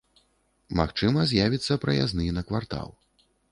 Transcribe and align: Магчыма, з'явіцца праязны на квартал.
Магчыма, 0.79 1.27
з'явіцца 1.33 1.79
праязны 1.85 2.25
на 2.41 2.47
квартал. 2.51 2.93